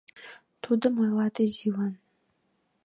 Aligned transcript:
Тудым 0.63 0.93
ойлат 1.03 1.35
изилан. 1.45 1.93